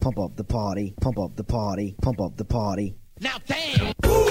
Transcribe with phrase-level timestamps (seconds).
[0.00, 2.96] Pump up the party, pump up the party, pump up the party.
[3.20, 4.29] Now, damn!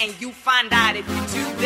[0.00, 1.65] And you find out if you do that.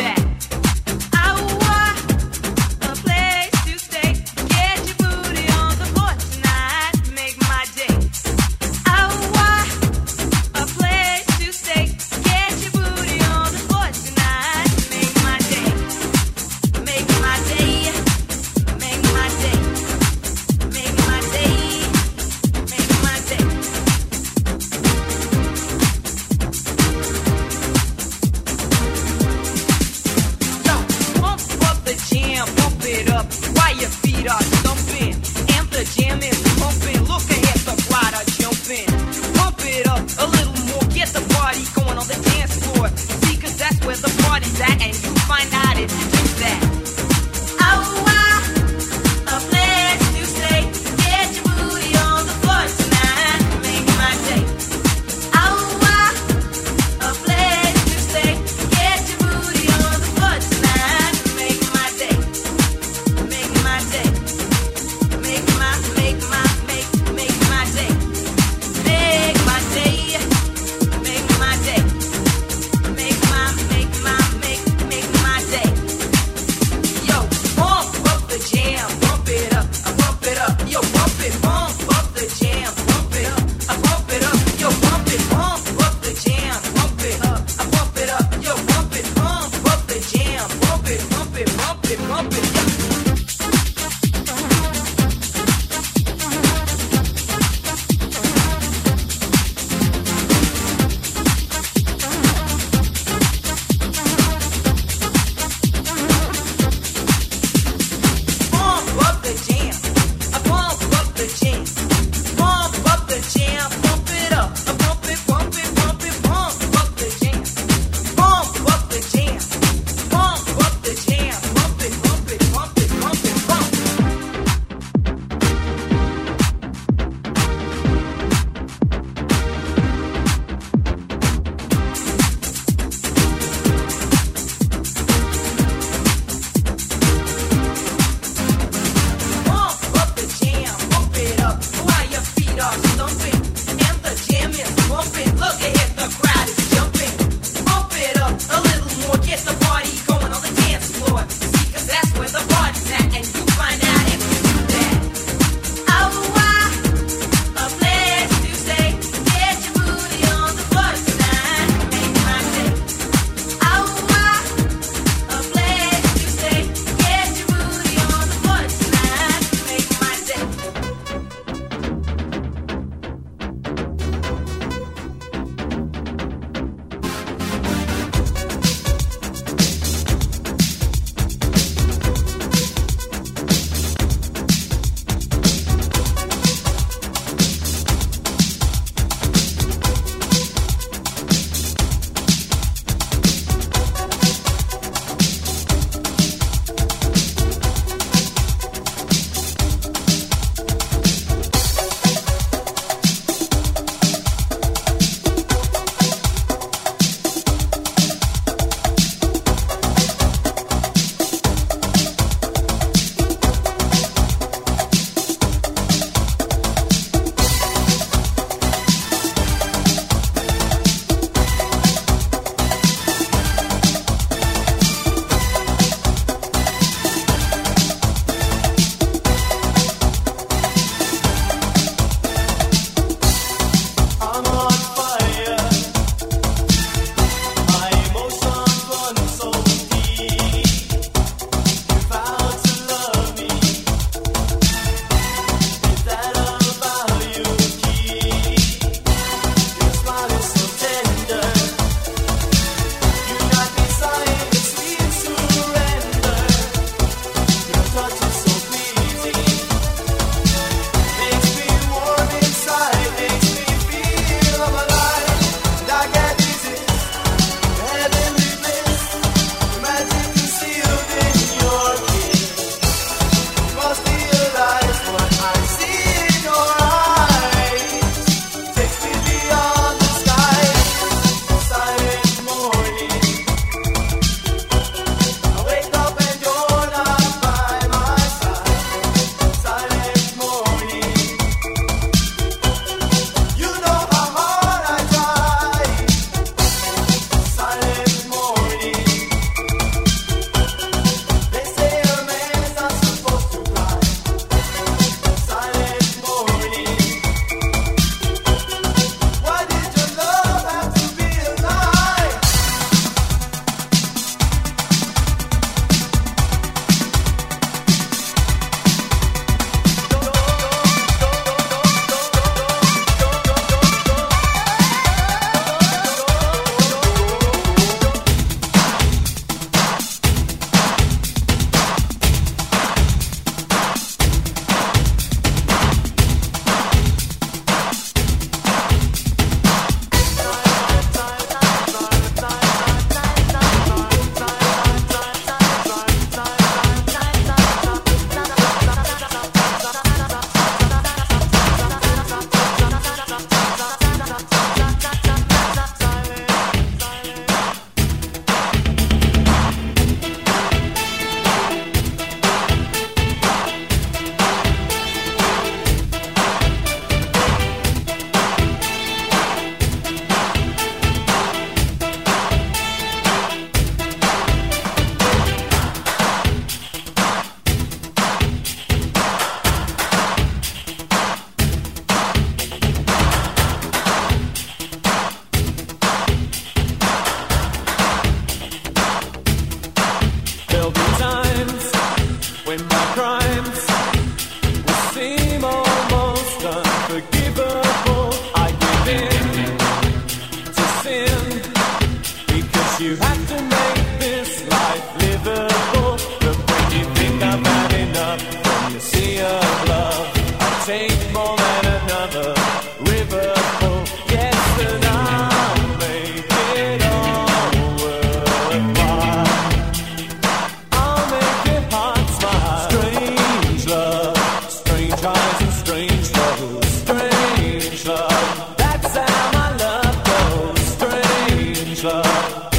[432.03, 432.70] love.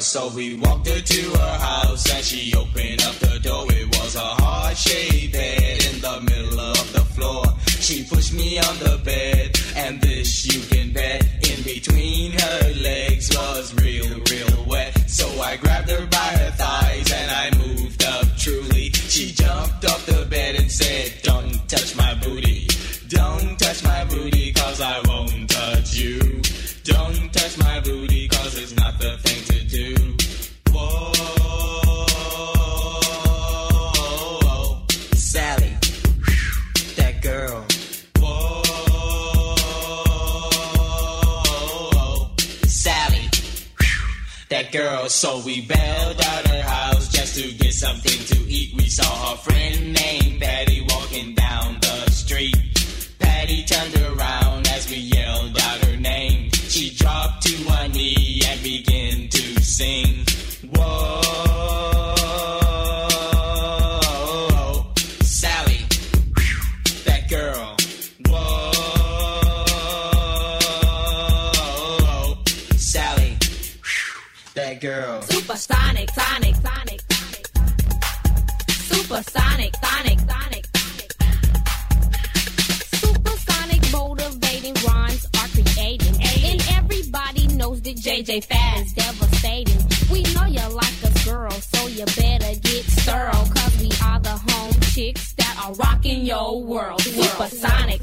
[0.00, 3.66] So we walked her to her house and she opened up the door.
[3.70, 7.44] It was a heart shaped bed in the middle of the floor.
[7.80, 13.30] She pushed me on the bed and this you can bet in between her legs
[13.36, 14.98] was real, real wet.
[15.08, 18.90] So I grabbed her by her thighs and I moved up truly.
[18.90, 22.66] She jumped off the bed and said, Don't touch my booty.
[23.08, 26.18] Don't touch my booty cause I won't touch you.
[26.84, 29.53] Don't touch my booty cause it's not the thing to
[37.24, 37.64] girl.
[38.18, 38.62] Whoa.
[42.66, 43.30] Sally,
[44.50, 45.08] that girl.
[45.08, 48.74] So we bailed out her house just to get something to eat.
[48.76, 49.53] We saw her friend
[88.40, 89.78] Fad is devastating.
[90.10, 93.30] We know you like us, girl, so you better get thorough.
[93.30, 97.00] Cause we are the home chicks that are rocking your world.
[97.02, 98.02] Supersonic.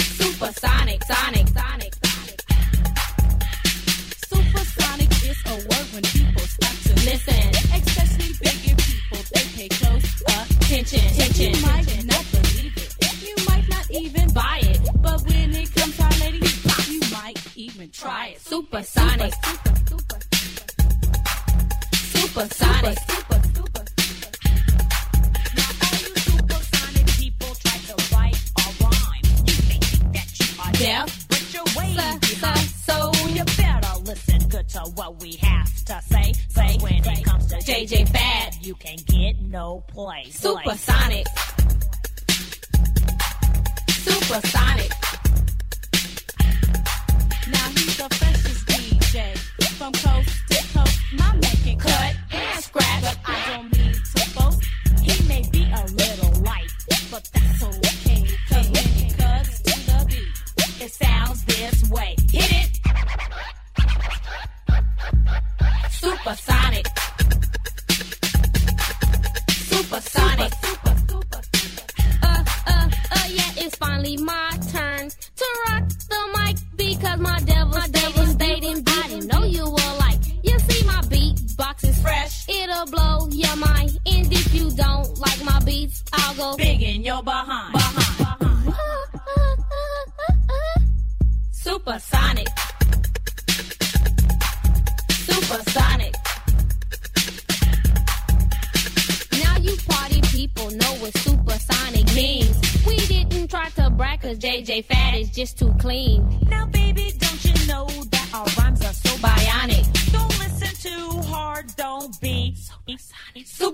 [0.00, 2.40] Supersonic, sonic, sonic, sonic.
[4.30, 9.18] Supersonic is a word when people start to Listen, especially bigger people.
[9.34, 10.08] They pay close
[10.70, 11.00] attention,
[11.36, 13.22] You might not believe it.
[13.22, 14.80] You might not even buy it.
[15.02, 15.97] But when it comes
[17.98, 18.40] try it.
[18.40, 19.34] Supersonic.
[19.34, 20.18] Super, super,
[21.94, 22.48] Supersonic.
[22.54, 22.67] super,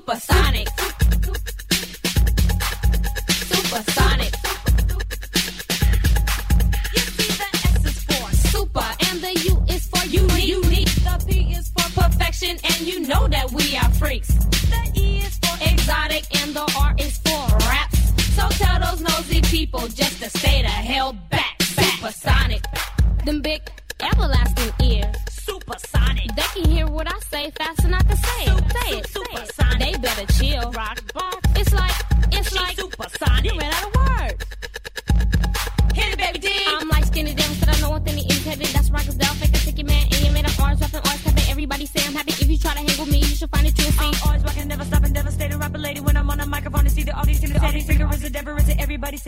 [0.07, 0.74] Supersonic.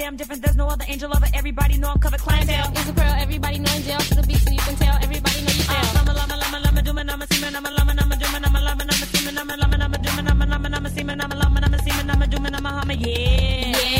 [0.07, 0.41] I'm different.
[0.41, 1.31] There's no other angel it.
[1.35, 2.71] Everybody know I'm covered clientele.
[2.77, 3.99] it's a girl, everybody know in jail.
[3.99, 4.95] To the beat, so you can tell.
[5.03, 5.95] Everybody know you Uh, fail.
[5.95, 8.55] Lama, lama, lama, lama, doomin', I'm a seaman, I'm a lama, I'm a doomin', I'm
[8.55, 10.87] a lama, I'm a seaman, I'm a lama, I'm a doomin', I'm a lama, I'm
[10.87, 13.77] a seaman, I'm a lama, I'm a seaman, I'm a doomin', I'm a hummer, yeah.
[13.77, 13.96] Yeah.